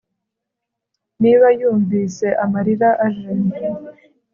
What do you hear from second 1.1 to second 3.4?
Niba yumvise amarira aje